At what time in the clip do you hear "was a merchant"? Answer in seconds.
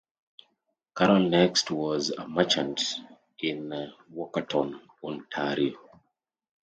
1.69-2.81